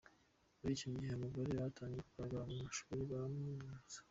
Muri 0.59 0.71
icyo 0.77 0.87
gihe, 0.95 1.11
abagore 1.13 1.49
batangiye 1.61 2.03
kugaragara 2.05 2.43
mu 2.51 2.55
mashuri 2.63 3.01
baraminuza. 3.11 3.97